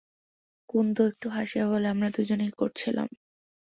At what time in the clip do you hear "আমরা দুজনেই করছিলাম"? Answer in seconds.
1.87-3.07